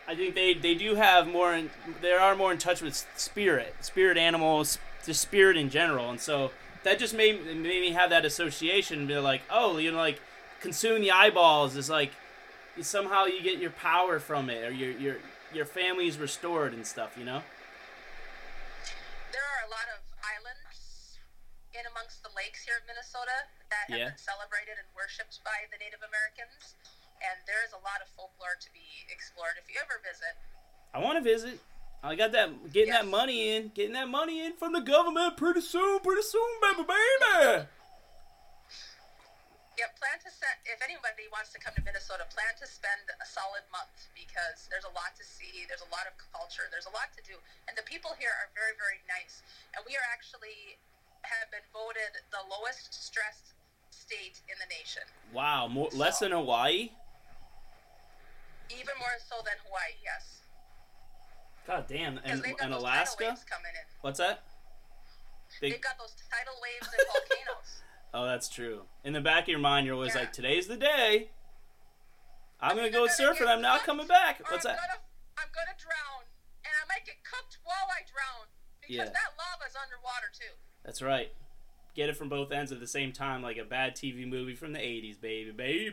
I 0.06 0.14
think 0.14 0.34
they, 0.34 0.54
they 0.54 0.74
do 0.74 0.94
have 0.96 1.26
more 1.26 1.54
in, 1.54 1.70
they 2.02 2.12
are 2.12 2.36
more 2.36 2.52
in 2.52 2.58
touch 2.58 2.82
with 2.82 2.94
spirit, 3.16 3.74
spirit 3.80 4.18
animals, 4.18 4.78
just 5.04 5.20
spirit 5.20 5.56
in 5.56 5.70
general. 5.70 6.10
And 6.10 6.20
so 6.20 6.50
that 6.82 6.98
just 6.98 7.14
made, 7.14 7.44
made 7.44 7.80
me 7.80 7.92
have 7.92 8.10
that 8.10 8.24
association 8.24 9.00
and 9.00 9.08
be 9.08 9.16
like, 9.16 9.42
oh, 9.50 9.78
you 9.78 9.90
know, 9.90 9.96
like 9.96 10.20
consuming 10.60 11.02
the 11.02 11.10
eyeballs 11.10 11.76
is 11.76 11.88
like 11.88 12.12
somehow 12.80 13.24
you 13.24 13.42
get 13.42 13.58
your 13.58 13.70
power 13.70 14.18
from 14.18 14.50
it 14.50 14.64
or 14.64 14.72
your 14.72 14.90
your 14.92 15.16
your 15.54 15.66
family's 15.66 16.18
restored 16.18 16.72
and 16.74 16.86
stuff, 16.86 17.16
you 17.16 17.24
know? 17.24 17.42
There 19.32 19.42
are 19.42 19.62
a 19.66 19.70
lot 19.70 19.86
of 19.94 20.00
islands 20.22 21.18
in 21.74 21.82
amongst 21.90 22.22
the 22.22 22.30
lakes 22.36 22.62
here 22.62 22.78
in 22.80 22.86
Minnesota 22.86 23.46
that 23.70 23.90
have 23.90 23.98
Yeah. 23.98 24.08
been 24.10 24.18
celebrated 24.18 24.78
and 24.78 24.86
worshipped 24.94 25.42
by 25.44 25.66
the 25.70 25.78
Native 25.78 26.02
Americans. 26.02 26.74
And 27.22 27.40
there 27.46 27.64
is 27.64 27.72
a 27.72 27.78
lot 27.78 28.02
of 28.02 28.08
folklore 28.16 28.56
to 28.60 28.70
be 28.72 29.06
explored 29.10 29.56
if 29.58 29.68
you 29.72 29.80
ever 29.80 29.98
visit. 30.04 30.36
I 30.92 30.98
want 30.98 31.16
to 31.18 31.24
visit. 31.24 31.58
I 32.02 32.14
got 32.14 32.32
that 32.32 32.72
getting 32.72 32.92
that 32.92 33.06
money 33.06 33.56
in, 33.56 33.70
getting 33.74 33.94
that 33.94 34.08
money 34.08 34.44
in 34.44 34.52
from 34.54 34.72
the 34.72 34.80
government 34.82 35.36
pretty 35.38 35.62
soon, 35.62 36.00
pretty 36.00 36.22
soon, 36.22 36.60
baby, 36.60 36.84
baby. 36.84 37.66
Yeah, 39.74 39.90
plan 39.98 40.22
to 40.22 40.30
send, 40.30 40.54
if 40.70 40.78
anybody 40.86 41.26
wants 41.34 41.50
to 41.50 41.58
come 41.58 41.74
to 41.74 41.82
Minnesota, 41.82 42.22
plan 42.30 42.54
to 42.62 42.66
spend 42.66 43.10
a 43.18 43.26
solid 43.26 43.66
month 43.74 43.90
because 44.14 44.70
there's 44.70 44.86
a 44.86 44.94
lot 44.94 45.18
to 45.18 45.26
see. 45.26 45.66
There's 45.66 45.82
a 45.82 45.90
lot 45.90 46.06
of 46.06 46.14
culture. 46.30 46.70
There's 46.70 46.86
a 46.86 46.94
lot 46.94 47.10
to 47.18 47.22
do. 47.26 47.34
And 47.66 47.74
the 47.74 47.82
people 47.82 48.14
here 48.14 48.30
are 48.30 48.54
very, 48.54 48.78
very 48.78 49.02
nice. 49.10 49.42
And 49.74 49.82
we 49.82 49.98
are 49.98 50.06
actually 50.14 50.78
have 51.26 51.50
been 51.50 51.64
voted 51.74 52.22
the 52.30 52.42
lowest 52.46 52.94
stressed 52.94 53.56
state 53.90 54.38
in 54.46 54.54
the 54.62 54.68
nation. 54.70 55.02
Wow, 55.34 55.66
more, 55.66 55.90
less 55.90 56.22
than 56.22 56.30
Hawaii. 56.30 56.94
Even 58.70 58.94
more 59.02 59.18
so 59.18 59.42
than 59.42 59.58
Hawaii, 59.66 59.98
yes. 60.06 60.44
God 61.66 61.88
damn. 61.88 62.20
And, 62.22 62.44
and 62.62 62.72
Alaska? 62.72 63.34
coming 63.48 63.74
in. 63.74 63.86
What's 64.02 64.18
that? 64.18 64.44
Big- 65.60 65.72
They've 65.72 65.80
got 65.80 65.98
those 65.98 66.14
tidal 66.30 66.54
waves 66.62 66.88
and 66.92 67.02
volcanoes. 67.10 67.82
Oh, 68.14 68.24
that's 68.24 68.48
true. 68.48 68.82
In 69.02 69.12
the 69.12 69.20
back 69.20 69.42
of 69.44 69.48
your 69.48 69.58
mind, 69.58 69.86
you're 69.86 69.96
always 69.96 70.14
Yeah. 70.14 70.20
like, 70.20 70.32
today's 70.32 70.68
the 70.68 70.76
day. 70.76 71.30
I'm 72.60 72.76
going 72.76 72.86
to 72.86 72.92
go 72.96 73.04
either 73.06 73.12
surfing. 73.12 73.48
I'm 73.48 73.60
not 73.60 73.82
coming 73.82 74.06
back. 74.06 74.38
What's 74.50 74.64
I'm 74.64 74.72
that? 74.72 74.78
Gonna, 74.80 75.00
I'm 75.36 75.48
gonna 75.52 75.76
drown, 75.76 76.22
and 76.64 76.72
I 76.80 76.86
might 76.86 77.04
get 77.04 77.16
cooked 77.24 77.58
while 77.64 77.90
I 77.90 78.06
drown 78.06 78.46
because 78.80 78.94
Yeah. 78.96 79.04
that 79.06 79.34
lava's 79.36 79.74
underwater 79.76 80.30
too. 80.32 80.54
That's 80.84 81.02
right. 81.02 81.32
Get 81.96 82.08
it 82.08 82.16
from 82.16 82.28
both 82.28 82.52
ends 82.52 82.70
at 82.70 82.78
the 82.78 82.86
same 82.86 83.12
time, 83.12 83.42
like 83.42 83.56
a 83.58 83.64
bad 83.64 83.96
TV 83.96 84.24
movie 84.26 84.54
from 84.54 84.72
the 84.72 84.78
80s, 84.80 85.20
baby. 85.20 85.50
Baby. 85.50 85.90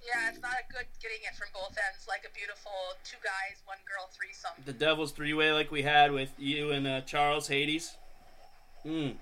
Yeah, 0.00 0.30
it's 0.30 0.40
not 0.40 0.52
a 0.54 0.72
good 0.72 0.86
getting 1.02 1.18
it 1.22 1.36
from 1.36 1.48
both 1.52 1.76
ends, 1.76 2.06
like 2.08 2.24
a 2.24 2.32
beautiful 2.34 2.72
two 3.04 3.16
guys, 3.22 3.60
one 3.66 3.78
girl 3.86 4.08
threesome. 4.12 4.52
The 4.64 4.72
Devil's 4.72 5.12
Three 5.12 5.34
Way, 5.34 5.52
like 5.52 5.70
we 5.70 5.82
had 5.82 6.12
with 6.12 6.30
you 6.38 6.70
and 6.72 6.86
uh, 6.86 7.00
Charles 7.02 7.48
Hades. 7.48 7.96
Mmm. 8.86 9.16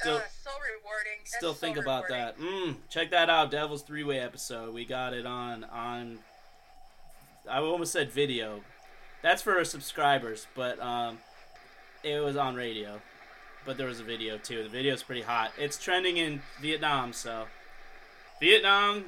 Still, 0.00 0.16
uh, 0.16 0.20
so 0.42 0.50
rewarding. 0.50 1.18
That's 1.20 1.36
still 1.36 1.54
so 1.54 1.58
think 1.58 1.76
about 1.76 2.04
rewarding. 2.04 2.16
that. 2.26 2.38
Mmm. 2.38 2.76
Check 2.88 3.10
that 3.10 3.28
out, 3.30 3.50
Devil's 3.50 3.82
Three 3.82 4.04
Way 4.04 4.18
episode. 4.20 4.72
We 4.74 4.84
got 4.84 5.12
it 5.14 5.26
on 5.26 5.64
on. 5.64 6.18
I 7.48 7.58
almost 7.58 7.92
said 7.92 8.10
video. 8.10 8.60
That's 9.22 9.42
for 9.42 9.56
our 9.58 9.64
subscribers, 9.64 10.46
but 10.54 10.80
um, 10.80 11.18
it 12.02 12.20
was 12.22 12.36
on 12.36 12.54
radio. 12.54 13.00
But 13.66 13.76
there 13.76 13.86
was 13.86 14.00
a 14.00 14.04
video 14.04 14.38
too. 14.38 14.62
The 14.62 14.68
video's 14.70 15.02
pretty 15.02 15.22
hot. 15.22 15.52
It's 15.58 15.76
trending 15.76 16.16
in 16.16 16.40
Vietnam, 16.62 17.12
so 17.12 17.44
Vietnam. 18.40 19.04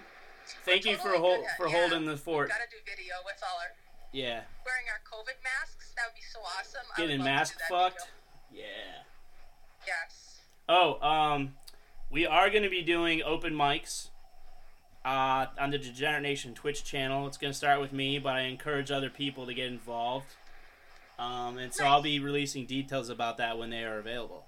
Thank 0.65 0.85
you 0.85 0.97
for 0.97 1.13
totally 1.13 1.19
hol- 1.19 1.37
good 1.39 1.47
for 1.57 1.69
yeah, 1.69 1.81
holding 1.81 2.05
the 2.07 2.17
fort. 2.17 2.49
Gotta 2.49 2.65
do 2.71 2.77
video 2.85 3.15
with 3.25 3.41
all 3.43 3.57
our 3.61 3.73
Yeah, 4.13 4.41
wearing 4.67 4.87
our 4.91 5.01
COVID 5.11 5.43
masks. 5.43 5.93
That 5.97 6.07
would 6.09 6.15
be 6.17 6.21
so 6.31 6.41
awesome. 6.41 6.83
Getting 6.97 7.19
to 7.19 7.25
mask 7.25 7.55
fucked. 7.71 8.07
video. 8.51 8.67
Yeah. 8.67 9.87
Yes. 9.87 10.32
Oh, 10.69 11.01
um, 11.03 11.55
we 12.11 12.27
are 12.27 12.51
going 12.51 12.63
to 12.63 12.71
be 12.71 12.83
doing 12.83 13.23
open 13.23 13.55
mics 13.55 14.09
uh, 15.05 15.47
on 15.59 15.71
the 15.71 15.79
Degenerate 15.79 16.23
Nation 16.23 16.55
Twitch 16.55 16.85
channel. 16.85 17.27
It's 17.27 17.37
going 17.37 17.53
to 17.53 17.57
start 17.57 17.81
with 17.81 17.93
me, 17.93 18.19
but 18.19 18.35
I 18.35 18.43
encourage 18.43 18.91
other 18.91 19.11
people 19.11 19.47
to 19.47 19.55
get 19.55 19.67
involved. 19.67 20.35
Um, 21.19 21.59
and 21.59 21.73
so 21.75 21.85
I'll 21.85 22.03
be 22.03 22.19
releasing 22.21 22.67
details 22.67 23.09
about 23.09 23.37
that 23.39 23.59
when 23.59 23.71
they 23.71 23.85
are 23.85 23.99
available. 23.99 24.45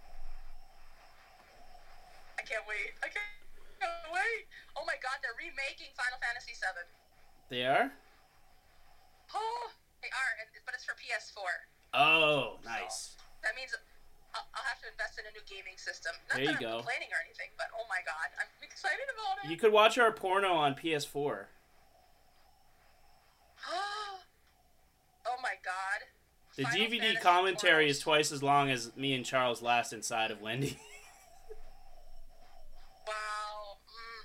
I 2.39 2.43
can't 2.43 2.65
wait. 2.69 2.95
I 3.03 3.09
can't, 3.09 3.91
wait. 4.13 4.47
Oh 4.77 4.85
my 4.87 4.95
god, 5.03 5.19
they're 5.23 5.39
remaking 5.39 5.95
Final 5.97 6.19
Fantasy 6.23 6.53
VII. 6.53 6.87
They 7.49 7.67
are? 7.67 7.93
Oh, 9.35 9.71
they 10.03 10.09
are, 10.09 10.33
but 10.65 10.75
it's 10.75 10.85
for 10.85 10.95
PS4. 10.95 11.43
Oh, 11.95 12.59
nice. 12.65 13.17
That 13.43 13.55
means 13.57 13.75
I'll, 14.35 14.47
I'll 14.55 14.67
have 14.67 14.81
to 14.83 14.89
invest 14.91 15.19
in 15.19 15.25
a 15.31 15.33
new 15.33 15.45
gaming 15.47 15.79
system. 15.79 16.13
Not 16.29 16.37
There 16.37 16.45
you 16.45 16.51
I'm 16.51 16.61
go. 16.61 16.77
complaining 16.83 17.09
or 17.15 17.23
anything, 17.25 17.55
but 17.57 17.67
oh 17.79 17.87
my 17.89 18.03
god, 18.05 18.29
I'm 18.39 18.51
excited 18.63 19.07
about 19.15 19.45
it. 19.45 19.51
You 19.51 19.57
could 19.57 19.73
watch 19.73 19.97
our 19.99 20.11
porno 20.11 20.53
on 20.53 20.75
PS4. 20.75 21.47
oh 23.71 25.39
my 25.43 25.55
god. 25.63 26.11
The 26.57 26.65
Final 26.65 26.79
DVD 26.79 26.99
Fantasy 27.01 27.17
commentary 27.23 27.89
is 27.89 27.99
twice 27.99 28.31
as 28.31 28.43
long 28.43 28.71
as 28.71 28.95
me 28.97 29.15
and 29.15 29.25
Charles 29.25 29.63
last 29.63 29.93
inside 29.93 30.31
of 30.31 30.41
Wendy. 30.41 30.79
Wow. 33.07 33.77
Mm. 33.85 34.25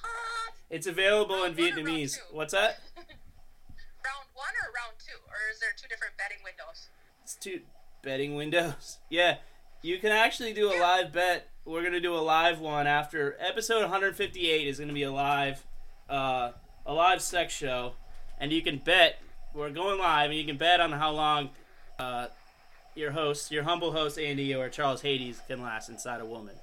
Hot. 0.00 0.54
it's 0.70 0.86
available 0.86 1.44
in 1.44 1.54
Round 1.54 1.58
round 1.58 1.74
Vietnamese. 1.76 2.18
What's 2.30 2.54
that? 2.54 2.80
round 2.96 4.26
one 4.32 4.54
or 4.64 4.72
round 4.72 4.96
two? 4.96 5.18
Or 5.28 5.52
is 5.52 5.60
there 5.60 5.68
two 5.76 5.88
different 5.88 6.16
betting 6.16 6.38
windows? 6.42 6.88
It's 7.22 7.34
two 7.34 7.60
betting 8.02 8.34
windows. 8.34 8.98
Yeah, 9.08 9.36
you 9.82 9.98
can 9.98 10.10
actually 10.10 10.52
do 10.54 10.72
a 10.72 10.76
live 10.80 11.12
bet. 11.12 11.48
We're 11.64 11.82
gonna 11.82 12.00
do 12.00 12.14
a 12.14 12.24
live 12.24 12.60
one 12.60 12.86
after 12.86 13.36
episode 13.38 13.82
158 13.82 14.66
is 14.66 14.78
gonna 14.80 14.92
be 14.92 15.02
a 15.02 15.12
live, 15.12 15.64
uh, 16.08 16.52
a 16.86 16.94
live 16.94 17.20
sex 17.20 17.52
show, 17.52 17.94
and 18.38 18.52
you 18.52 18.62
can 18.62 18.78
bet. 18.78 19.20
We're 19.54 19.70
going 19.70 19.98
live, 19.98 20.30
and 20.30 20.38
you 20.38 20.46
can 20.46 20.56
bet 20.56 20.80
on 20.80 20.92
how 20.92 21.12
long, 21.12 21.50
uh, 21.98 22.28
your 22.94 23.10
host, 23.10 23.52
your 23.52 23.64
humble 23.64 23.92
host 23.92 24.18
Andy 24.18 24.54
or 24.54 24.70
Charles 24.70 25.02
Hades 25.02 25.42
can 25.46 25.62
last 25.62 25.90
inside 25.90 26.22
a 26.22 26.26
woman. 26.26 26.54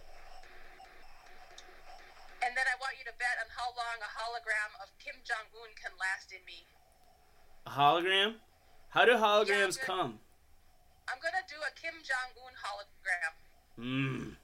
And 2.42 2.58
then 2.58 2.66
I 2.66 2.76
want 2.82 2.96
you 2.98 3.06
to 3.06 3.14
bet 3.20 3.38
on 3.40 3.50
how 3.56 3.70
long 3.78 4.02
a 4.02 4.10
hologram 4.18 4.82
of 4.82 4.90
Kim 4.98 5.16
Jong 5.24 5.46
Un 5.62 5.70
can 5.80 5.92
last 6.00 6.32
in 6.32 6.44
me. 6.48 6.66
A 7.68 7.70
hologram? 7.70 8.36
How 8.90 9.06
do 9.06 9.12
holograms 9.14 9.78
good. 9.78 9.86
come? 9.86 10.20
I'm 11.12 11.18
gonna 11.22 11.44
do 11.48 11.56
a 11.66 11.72
Kim 11.80 11.96
Jong 12.06 12.32
Un 12.46 12.54
hologram. 12.62 13.34
Mmm. 13.80 14.36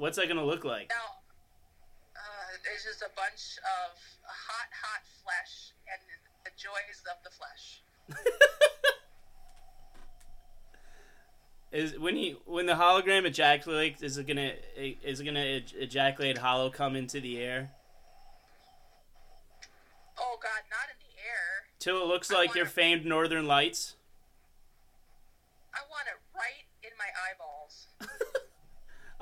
What's 0.00 0.16
that 0.16 0.26
gonna 0.28 0.44
look 0.44 0.64
like? 0.64 0.88
Now, 0.90 1.22
uh, 2.16 2.56
there's 2.64 2.82
just 2.84 3.02
a 3.02 3.10
bunch 3.14 3.58
of 3.62 3.96
hot, 4.24 4.68
hot 4.74 5.02
flesh 5.22 5.72
and 5.86 6.00
the 6.44 6.50
joys 6.56 7.02
of 7.10 7.22
the 7.22 7.30
flesh. 7.30 7.82
Is 11.72 11.98
when 11.98 12.14
he 12.14 12.36
when 12.46 12.66
the 12.66 12.74
hologram 12.74 13.24
ejaculates, 13.26 14.00
is 14.02 14.16
it 14.16 14.28
gonna 14.28 14.52
is 14.76 15.18
it 15.20 15.24
gonna 15.24 15.40
ej- 15.40 15.74
ejaculate 15.76 16.38
hollow 16.38 16.70
come 16.70 16.94
into 16.94 17.20
the 17.20 17.38
air 17.42 17.72
Oh 20.16 20.38
God, 20.40 20.62
not 20.70 20.86
in 20.88 20.96
the 21.00 21.18
air. 21.28 21.66
till 21.80 22.00
it 22.00 22.06
looks 22.06 22.30
I 22.30 22.36
like 22.36 22.54
your 22.54 22.66
famed 22.66 23.04
Northern 23.04 23.48
Lights? 23.48 23.96
I 25.74 25.80
want 25.90 26.06
it 26.06 26.14
right 26.36 26.64
in 26.84 26.90
my 26.96 27.10
eyeballs. 27.28 27.88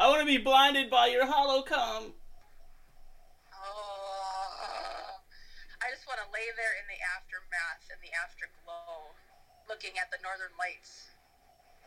I 0.03 0.11
want 0.11 0.19
to 0.19 0.27
be 0.27 0.43
blinded 0.43 0.91
by 0.91 1.07
your 1.07 1.27
hollow 1.27 1.63
cum. 1.63 2.11
Oh, 3.55 5.23
I 5.79 5.87
just 5.95 6.11
want 6.11 6.19
to 6.19 6.27
lay 6.35 6.51
there 6.59 6.75
in 6.83 6.91
the 6.91 6.99
aftermath, 7.15 7.87
in 7.87 8.03
the 8.03 8.11
afterglow, 8.19 9.15
looking 9.71 9.95
at 10.03 10.11
the 10.11 10.19
northern 10.19 10.51
lights 10.59 11.07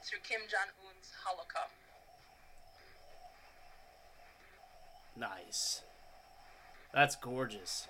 through 0.07 0.23
Kim 0.23 0.47
Jong 0.47 0.71
Un's 0.87 1.11
holocum. 1.27 1.67
Nice. 5.19 5.81
That's 6.93 7.15
gorgeous. 7.15 7.89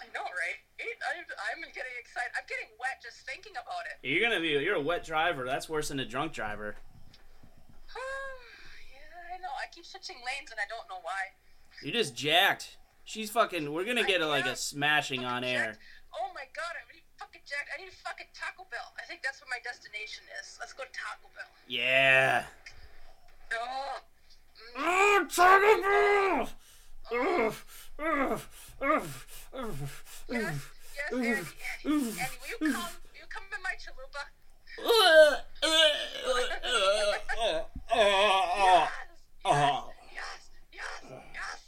I 0.00 0.06
know, 0.12 0.20
right? 0.20 0.60
I'm, 0.84 1.24
I'm 1.24 1.60
getting 1.72 1.96
excited. 1.98 2.30
I'm 2.36 2.44
getting 2.48 2.68
wet 2.78 3.00
just 3.02 3.24
thinking 3.26 3.52
about 3.52 3.88
it. 3.88 3.96
You're 4.06 4.22
gonna 4.22 4.40
be 4.40 4.48
you're 4.48 4.76
a 4.76 4.80
wet 4.80 5.04
driver. 5.04 5.44
That's 5.44 5.68
worse 5.68 5.88
than 5.88 5.98
a 5.98 6.06
drunk 6.06 6.32
driver. 6.32 6.76
yeah, 7.94 9.34
I 9.34 9.38
know. 9.40 9.50
I 9.58 9.66
keep 9.74 9.77
switching 9.88 10.16
lanes 10.20 10.50
and 10.52 10.60
I 10.60 10.68
don't 10.68 10.84
know 10.88 11.00
why. 11.02 11.32
You're 11.82 11.94
just 11.96 12.14
jacked. 12.14 12.76
She's 13.04 13.30
fucking. 13.30 13.72
We're 13.72 13.84
gonna 13.84 14.04
get 14.04 14.20
a, 14.20 14.26
like 14.26 14.44
a 14.46 14.54
smashing 14.56 15.24
on 15.24 15.42
air. 15.44 15.72
jacked. 15.72 15.78
Oh 16.14 16.28
my 16.34 16.44
god, 16.54 16.76
I 16.76 16.84
need 16.92 17.02
fucking 17.16 17.40
jacked. 17.48 17.70
I 17.72 17.82
need 17.82 17.92
fucking 17.92 18.26
Taco 18.34 18.66
Bell. 18.70 18.92
I 19.00 19.06
think 19.08 19.22
that's 19.22 19.40
what 19.40 19.48
my 19.48 19.58
destination 19.64 20.24
is. 20.40 20.58
Let's 20.60 20.72
go 20.74 20.84
to 20.84 20.90
Taco 20.92 21.28
Bell. 21.34 21.48
Yeah. 21.66 22.44
Oh. 23.54 24.00
Oh, 24.76 25.26
Taco 25.32 25.80
Bell! 25.80 26.48
Ugh, 27.10 27.54
Yes, 30.30 30.54
yes, 30.94 31.12
Andy, 31.12 31.28
Andy. 31.28 31.40
Andy, 31.84 32.36
will 32.60 32.68
you 32.68 32.74
come? 32.74 32.84
Will 32.84 33.16
you 33.16 33.26
come 33.30 33.44
in 33.48 33.62
my 33.64 33.74
chalupa? 33.80 34.22
Uh, 34.78 35.40
uh, 35.62 35.68
uh, 36.64 36.76
uh, 37.40 37.64
uh, 37.94 38.02
Yes, 38.68 38.90
uh, 39.44 39.48
uh. 39.48 39.82
yes, 40.12 40.40
yes, 40.72 41.02
yes. 41.34 41.60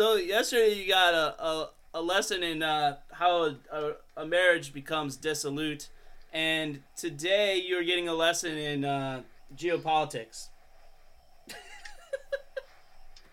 So 0.00 0.14
yesterday 0.14 0.72
you 0.72 0.88
got 0.88 1.12
a, 1.12 1.44
a, 1.44 1.70
a 1.92 2.00
lesson 2.00 2.42
in 2.42 2.62
uh, 2.62 2.96
how 3.12 3.54
a, 3.70 3.96
a, 4.16 4.24
marriage 4.24 4.72
becomes 4.72 5.14
dissolute, 5.14 5.90
and 6.32 6.80
today 6.96 7.62
you're 7.62 7.84
getting 7.84 8.08
a 8.08 8.14
lesson 8.14 8.56
in 8.56 8.86
uh, 8.86 9.20
geopolitics. 9.54 10.48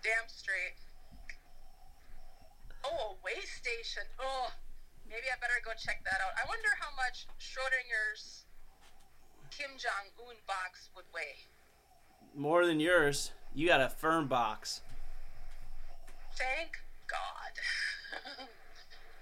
Damn 0.03 0.27
straight. 0.27 0.75
Oh, 2.83 3.15
a 3.15 3.25
way 3.25 3.39
station. 3.45 4.03
Oh, 4.19 4.51
maybe 5.07 5.27
I 5.31 5.39
better 5.39 5.61
go 5.63 5.71
check 5.81 6.03
that 6.03 6.19
out. 6.19 6.33
I 6.35 6.45
wonder 6.49 6.67
how 6.81 6.89
much 6.97 7.27
Schrodinger's 7.39 8.43
Kim 9.51 9.69
Jong 9.77 10.27
Un 10.27 10.35
box 10.45 10.89
would 10.97 11.05
weigh. 11.15 11.37
More 12.35 12.65
than 12.65 12.81
yours. 12.81 13.31
You 13.55 13.67
got 13.69 13.79
a 13.79 13.87
firm 13.87 14.27
box. 14.27 14.81
Thank 16.37 16.77
God. 17.09 17.53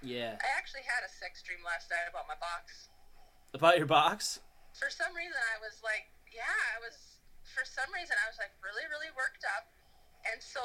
Yeah. 0.06 0.38
I 0.38 0.50
actually 0.54 0.86
had 0.86 1.02
a 1.02 1.10
sex 1.10 1.42
dream 1.42 1.66
last 1.66 1.90
night 1.90 2.06
about 2.06 2.30
my 2.30 2.38
box. 2.38 2.94
About 3.58 3.82
your 3.82 3.90
box? 3.90 4.38
For 4.78 4.94
some 4.94 5.10
reason, 5.18 5.34
I 5.34 5.58
was 5.58 5.82
like, 5.82 6.06
yeah, 6.30 6.46
I 6.46 6.78
was 6.78 7.16
for 7.56 7.64
some 7.64 7.88
reason, 7.96 8.14
I 8.20 8.28
was 8.28 8.38
like 8.38 8.52
really, 8.60 8.84
really 8.92 9.10
worked 9.16 9.48
up. 9.58 9.66
And 10.28 10.38
so 10.44 10.62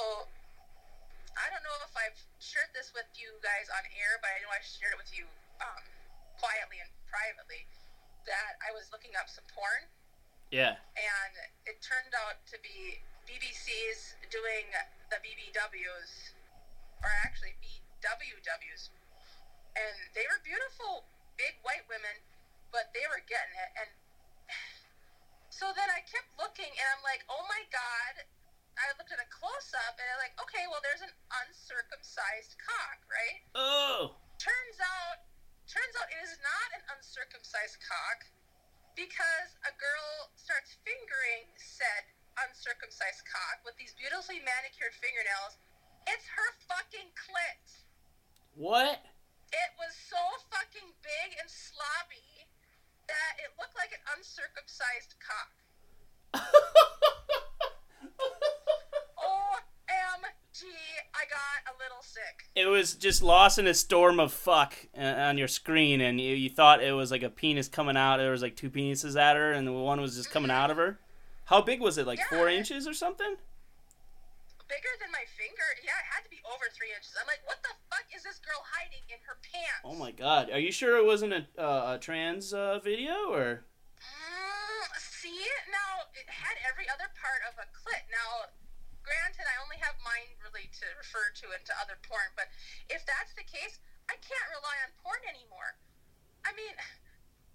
I 1.39 1.47
don't 1.55 1.63
know 1.63 1.79
if 1.87 1.95
I've 1.95 2.19
shared 2.43 2.75
this 2.75 2.91
with 2.91 3.07
you 3.15 3.31
guys 3.41 3.71
on 3.71 3.81
air, 3.95 4.19
but 4.19 4.35
I 4.35 4.43
know 4.43 4.51
I 4.51 4.59
shared 4.61 4.93
it 4.97 5.01
with 5.01 5.13
you 5.15 5.25
um, 5.63 5.83
quietly 6.43 6.83
and 6.83 6.91
privately 7.07 7.65
that 8.27 8.59
I 8.61 8.75
was 8.75 8.91
looking 8.91 9.15
up 9.15 9.31
some 9.31 9.47
porn. 9.55 9.87
Yeah. 10.51 10.77
And 10.99 11.35
it 11.65 11.79
turned 11.79 12.11
out 12.27 12.43
to 12.51 12.59
be 12.59 12.99
BBC's 13.25 14.19
doing 14.35 14.67
the 15.15 15.23
BBWs, 15.23 16.35
or 17.03 17.11
actually 17.25 17.57
BWWs. 17.61 18.93
And 19.77 19.97
they 20.13 20.27
were 20.27 20.41
beautiful, 20.43 21.07
big 21.39 21.57
white 21.63 21.87
women, 21.87 22.17
but 22.75 22.91
they 22.93 23.05
were 23.09 23.23
getting 23.27 23.57
it. 23.57 23.71
And 23.81 23.91
so 25.51 25.71
then 25.77 25.89
I 25.93 26.01
kept 26.07 26.31
looking, 26.41 26.71
and 26.71 26.87
I'm 26.97 27.05
like, 27.05 27.25
oh 27.29 27.45
my 27.49 27.63
God. 27.71 28.25
I 28.81 28.97
looked 28.97 29.13
at 29.13 29.21
a 29.21 29.29
close 29.29 29.77
up, 29.77 30.01
and 30.01 30.07
I'm 30.09 30.21
like, 30.25 30.33
okay, 30.41 30.65
well, 30.73 30.81
there's 30.81 31.05
an 31.05 31.13
uncircumcised 31.45 32.57
cock, 32.65 32.99
right? 33.13 33.45
Oh. 33.53 34.17
Turns 34.41 34.79
out, 34.81 35.21
turns 35.69 35.93
out 36.01 36.09
it 36.09 36.25
is 36.25 36.41
not 36.41 36.69
an 36.81 36.83
uncircumcised 36.97 37.77
cock 37.85 38.25
because 38.97 39.53
a 39.69 39.73
girl 39.77 40.33
starts 40.41 40.81
fingering 40.81 41.45
said 41.61 42.09
uncircumcised 42.49 43.21
cock 43.29 43.61
with 43.69 43.77
these 43.77 43.93
beautifully 44.01 44.41
manicured 44.41 44.97
fingernails. 44.97 45.61
It's 46.15 46.27
her 46.27 46.51
fucking 46.67 47.11
clit. 47.15 47.87
What? 48.55 49.05
It 49.53 49.71
was 49.79 49.95
so 49.95 50.17
fucking 50.51 50.91
big 51.03 51.39
and 51.41 51.49
sloppy 51.49 52.47
that 53.07 53.39
it 53.39 53.51
looked 53.59 53.77
like 53.77 53.91
an 53.93 54.01
uncircumcised 54.17 55.15
cock. 55.23 55.51
OMG, 59.21 60.65
I 61.15 61.25
got 61.31 61.63
a 61.67 61.75
little 61.79 62.03
sick. 62.03 62.49
It 62.55 62.67
was 62.67 62.95
just 62.95 63.23
lost 63.23 63.59
in 63.59 63.67
a 63.67 63.75
storm 63.75 64.19
of 64.21 64.33
fuck 64.33 64.75
uh, 64.97 65.03
on 65.03 65.39
your 65.39 65.49
screen, 65.49 66.01
and 66.01 66.21
you, 66.21 66.35
you 66.35 66.51
thought 66.51 66.83
it 66.83 66.93
was 66.93 67.11
like 67.11 67.23
a 67.23 67.31
penis 67.31 67.69
coming 67.69 67.97
out. 67.97 68.19
There 68.19 68.31
was 68.33 68.43
like 68.43 68.57
two 68.57 68.71
penises 68.71 69.21
at 69.21 69.37
her, 69.37 69.53
and 69.53 69.67
the 69.67 69.73
one 69.73 70.01
was 70.01 70.17
just 70.17 70.31
coming 70.31 70.51
out 70.51 70.71
of 70.71 70.77
her. 70.77 70.99
How 71.47 71.61
big 71.61 71.81
was 71.81 71.99
it? 71.99 72.07
Like 72.07 72.21
four 72.29 72.49
inches 72.49 72.87
or 72.87 72.95
something? 72.95 73.37
Bigger 75.41 75.57
than 75.57 75.65
my 75.65 75.65
finger. 75.65 75.69
Yeah, 75.81 75.97
it 75.97 76.09
had 76.13 76.23
to 76.25 76.31
be 76.31 76.41
over 76.45 76.69
three 76.77 76.93
inches. 76.93 77.17
I'm 77.17 77.25
like, 77.25 77.41
what 77.49 77.65
the 77.65 77.73
fuck 77.89 78.05
is 78.13 78.23
this 78.23 78.37
girl 78.45 78.61
hiding 78.77 79.05
in 79.09 79.21
her 79.25 79.41
pants? 79.41 79.85
Oh 79.89 79.97
my 79.97 80.13
god! 80.13 80.53
Are 80.53 80.61
you 80.61 80.73
sure 80.73 81.01
it 81.01 81.07
wasn't 81.09 81.33
a, 81.33 81.43
uh, 81.57 81.97
a 81.97 81.99
trans 81.99 82.53
uh, 82.53 82.77
video 82.85 83.33
or? 83.33 83.65
Mm, 84.01 84.85
see, 85.01 85.41
now 85.73 86.05
it 86.13 86.29
had 86.29 86.61
every 86.69 86.85
other 86.93 87.09
part 87.17 87.41
of 87.49 87.57
a 87.57 87.67
clit. 87.73 88.05
Now, 88.13 88.53
granted, 89.01 89.49
I 89.49 89.57
only 89.65 89.81
have 89.81 89.97
mine 90.05 90.29
really 90.45 90.69
to 90.69 90.87
refer 91.01 91.33
to 91.41 91.57
into 91.57 91.73
other 91.81 91.97
porn, 92.05 92.29
but 92.37 92.53
if 92.93 93.05
that's 93.09 93.33
the 93.33 93.45
case, 93.49 93.81
I 94.13 94.21
can't 94.21 94.49
rely 94.53 94.77
on 94.85 94.93
porn 95.01 95.25
anymore. 95.25 95.81
I 96.45 96.53
mean, 96.57 96.77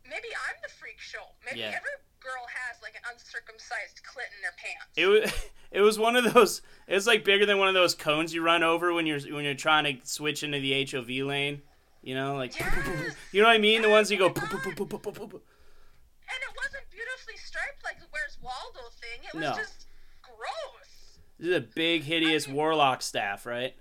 maybe 0.10 0.28
I'm 0.48 0.56
the 0.62 0.70
freak 0.70 1.00
show. 1.00 1.24
Maybe 1.46 1.60
Yeah. 1.62 1.68
every 1.76 1.92
girl 2.20 2.46
has 2.50 2.82
like 2.82 2.96
an 2.96 3.02
uncircumcised 3.12 4.02
clit 4.04 4.30
in 4.36 4.42
their 4.42 4.56
pants. 4.58 4.94
It 4.98 5.06
was 5.08 5.32
it 5.72 5.82
was 5.82 6.00
one 6.00 6.16
of 6.16 6.34
those. 6.34 6.62
It 6.88 6.94
was 6.96 7.08
like 7.08 7.24
bigger 7.24 7.46
than 7.46 7.58
one 7.60 7.68
of 7.68 7.74
those 7.74 7.94
cones 7.96 8.34
you 8.34 8.42
run 8.42 8.64
over 8.64 8.94
when 8.94 9.06
you're 9.06 9.20
when 9.34 9.46
you're 9.46 9.54
trying 9.54 9.84
to 9.86 10.06
switch 10.08 10.44
into 10.44 10.60
the 10.60 10.86
HOV 10.90 11.10
lane. 11.28 11.62
You 12.02 12.16
know, 12.16 12.36
like 12.36 12.58
Yes. 12.60 13.16
you 13.32 13.42
know 13.42 13.48
what 13.48 13.56
I 13.56 13.60
mean? 13.60 13.82
The 13.82 13.90
ones 13.90 14.12
you 14.12 14.18
go. 14.18 14.28
Yes, 14.28 14.38
oh 14.38 14.52
my 14.54 14.74
God. 14.74 14.78
and 14.78 16.40
it 16.42 16.54
wasn't 16.58 16.86
beautifully 16.92 17.38
striped 17.38 17.84
like 17.84 18.00
the 18.00 18.06
Where's 18.12 18.38
Waldo 18.42 18.90
thing. 19.02 19.22
It 19.28 19.34
was 19.34 19.42
No. 19.44 19.56
just 19.56 19.88
gross. 20.22 21.18
This 21.40 21.50
is 21.50 21.56
a 21.58 21.62
big, 21.62 22.04
hideous 22.04 22.46
I 22.46 22.48
mean- 22.50 22.56
warlock 22.58 23.02
staff, 23.02 23.46
right? 23.46 23.74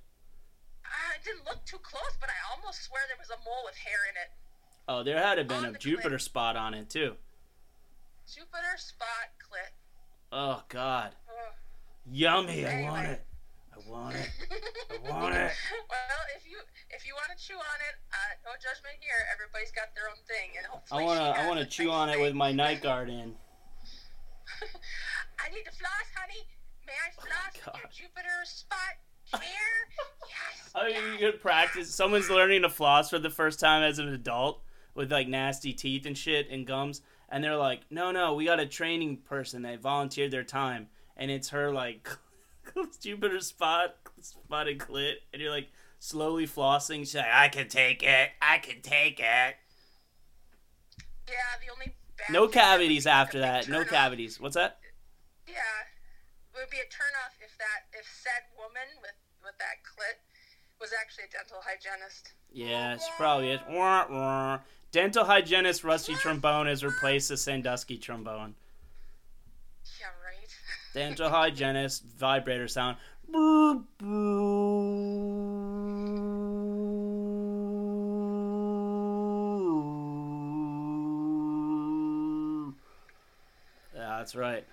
It 1.15 1.25
didn't 1.25 1.45
look 1.47 1.65
too 1.65 1.79
close, 1.81 2.17
but 2.21 2.29
I 2.29 2.37
almost 2.53 2.83
swear 2.85 3.01
there 3.09 3.17
was 3.19 3.31
a 3.31 3.41
mole 3.45 3.65
with 3.65 3.77
hair 3.77 4.05
in 4.11 4.17
it. 4.21 4.29
Oh, 4.87 5.03
there 5.03 5.19
had 5.19 5.37
to 5.37 5.41
have 5.41 5.49
been 5.49 5.65
a 5.65 5.79
Jupiter 5.79 6.19
spot 6.19 6.57
on 6.57 6.75
it 6.75 6.91
too. 6.91 7.15
Jupiter 8.33 8.77
spot 8.77 9.33
clit. 9.41 9.73
Oh 10.33 10.63
God, 10.69 11.13
yummy! 12.11 12.67
I 12.67 12.83
want 12.83 13.07
it. 13.07 13.25
I 13.73 13.91
want 13.91 14.15
it. 14.15 14.29
I 14.91 15.11
want 15.11 15.35
it. 15.35 15.53
well, 15.91 16.23
if 16.37 16.45
you 16.49 16.59
if 16.91 17.07
you 17.07 17.15
want 17.15 17.37
to 17.37 17.43
chew 17.43 17.55
on 17.55 17.79
it, 17.89 17.97
uh, 18.13 18.17
no 18.45 18.51
judgment 18.61 18.97
here. 19.01 19.25
Everybody's 19.33 19.73
got 19.73 19.95
their 19.95 20.09
own 20.09 20.21
thing, 20.29 20.53
and 20.59 20.67
hopefully 20.67 21.03
I 21.03 21.07
wanna 21.07 21.35
I 21.37 21.49
wanna 21.49 21.67
chew 21.67 21.91
on 21.91 22.11
it 22.11 22.21
with 22.21 22.35
my 22.35 22.53
night 22.53 22.83
guard 22.87 23.09
in. 23.09 23.35
I 25.41 25.49
need 25.49 25.65
to 25.65 25.73
floss, 25.73 26.09
honey. 26.17 26.45
May 26.87 26.93
I 26.93 27.11
floss 27.17 27.57
with 27.57 27.81
your 27.81 28.09
Jupiter 28.09 28.45
spot 28.45 29.01
yes. 29.33 30.71
I 30.75 30.89
mean, 30.89 31.13
you 31.13 31.31
could 31.31 31.41
practice. 31.41 31.93
Someone's 31.93 32.31
learning 32.31 32.63
to 32.63 32.69
floss 32.69 33.11
for 33.11 33.19
the 33.19 33.31
first 33.31 33.61
time 33.61 33.83
as 33.83 33.99
an 33.99 34.09
adult 34.09 34.63
with 34.95 35.11
like 35.13 35.29
nasty 35.29 35.73
teeth 35.73 36.07
and 36.07 36.17
shit 36.17 36.49
and 36.51 36.67
gums, 36.67 37.03
and 37.29 37.43
they're 37.43 37.57
like, 37.57 37.83
"No, 37.91 38.11
no, 38.11 38.35
we 38.35 38.45
got 38.45 38.61
a 38.61 38.67
training 38.67 39.19
person 39.19 39.63
that 39.63 39.81
volunteered 39.81 40.31
their 40.31 40.45
time," 40.45 40.89
and 41.17 41.31
it's 41.31 41.51
her 41.51 41.73
like 41.73 42.09
Jupiter 43.01 43.41
spot 43.41 43.97
spotted 44.21 44.79
clit, 44.79 45.15
and 45.33 45.43
you're 45.43 45.51
like 45.51 45.69
slowly 45.99 46.47
flossing. 46.47 47.01
She's 47.01 47.17
like, 47.17 47.27
"I 47.33 47.49
can 47.49 47.69
take 47.69 48.03
it. 48.03 48.31
I 48.41 48.59
can 48.59 48.81
take 48.81 49.21
it." 49.21 49.57
Yeah, 51.27 51.57
the 51.65 51.73
only 51.73 51.95
bad 52.17 52.31
No 52.31 52.41
thing 52.41 52.41
that 52.41 52.41
would 52.41 52.53
cavities 52.53 53.07
after 53.07 53.39
that. 53.41 53.69
No 53.69 53.81
off- 53.81 53.89
cavities. 53.89 54.41
What's 54.41 54.55
that? 54.55 54.79
Yeah, 55.49 55.55
it 55.55 56.59
would 56.59 56.71
be 56.71 56.79
a 56.79 56.89
turnoff 56.89 57.37
if 57.41 57.57
that 57.59 57.89
if 57.99 58.07
said 58.07 58.45
woman 58.57 58.89
with 59.01 59.17
with 59.43 59.59
that 59.59 59.83
clit 59.85 60.21
was 60.81 60.91
actually 61.01 61.25
a 61.25 61.33
dental 61.33 61.59
hygienist. 61.65 62.33
Yeah, 62.53 62.97
she 62.99 63.11
probably 63.17 63.51
is. 63.51 63.61
Dental 64.95 65.25
hygienist 65.25 65.83
Rusty 65.83 66.15
Trombone 66.15 66.69
has 66.69 66.85
replaced 66.85 67.29
the 67.29 67.37
Sandusky 67.37 67.99
trombone. 67.99 68.55
Yeah, 69.99 70.07
right. 70.25 70.49
Dental 70.95 71.29
hygienist 71.29 72.05
vibrator 72.17 72.69
sound. 72.69 72.97
Yeah, 73.27 73.81
that's 83.97 84.37
right. 84.37 84.65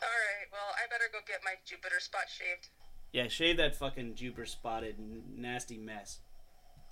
All 0.00 0.08
right. 0.08 0.48
Well, 0.50 0.72
I 0.74 0.88
better 0.88 1.04
go 1.12 1.18
get 1.28 1.40
my 1.44 1.56
Jupiter 1.66 2.00
spot 2.00 2.22
shaved. 2.34 2.70
Yeah, 3.12 3.28
shave 3.28 3.58
that 3.58 3.76
fucking 3.76 4.14
Jupiter 4.14 4.46
spotted 4.46 4.96
nasty 5.36 5.76
mess. 5.76 6.20